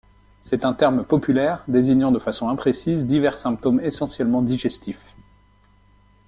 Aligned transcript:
C'est 0.41 0.65
un 0.65 0.73
terme 0.73 1.05
populaire 1.05 1.63
désignant 1.67 2.11
de 2.11 2.17
façon 2.17 2.49
imprécise 2.49 3.05
divers 3.05 3.37
symptômes 3.37 3.79
essentiellement 3.81 4.41
digestifs. 4.41 5.13